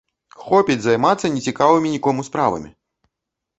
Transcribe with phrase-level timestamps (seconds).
[0.45, 2.75] Хопіць займацца нецікавымі нікому справамі!